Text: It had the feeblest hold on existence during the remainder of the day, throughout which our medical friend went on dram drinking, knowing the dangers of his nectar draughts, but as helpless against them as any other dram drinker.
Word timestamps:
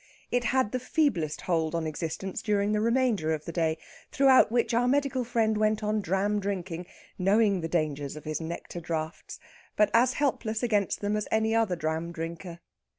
It 0.31 0.45
had 0.45 0.71
the 0.71 0.79
feeblest 0.79 1.41
hold 1.41 1.75
on 1.75 1.85
existence 1.85 2.41
during 2.41 2.71
the 2.71 2.81
remainder 2.81 3.35
of 3.35 3.45
the 3.45 3.51
day, 3.51 3.77
throughout 4.11 4.51
which 4.51 4.73
our 4.73 4.87
medical 4.87 5.23
friend 5.23 5.55
went 5.59 5.83
on 5.83 6.01
dram 6.01 6.39
drinking, 6.39 6.87
knowing 7.19 7.61
the 7.61 7.67
dangers 7.67 8.15
of 8.15 8.23
his 8.25 8.41
nectar 8.41 8.79
draughts, 8.81 9.39
but 9.75 9.91
as 9.93 10.13
helpless 10.13 10.63
against 10.63 11.01
them 11.01 11.15
as 11.15 11.27
any 11.31 11.53
other 11.53 11.75
dram 11.75 12.11
drinker. 12.11 12.61